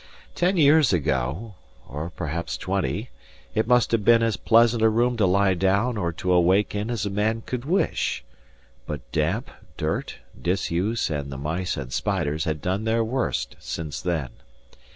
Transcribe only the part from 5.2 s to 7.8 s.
lie down or to awake in as a man could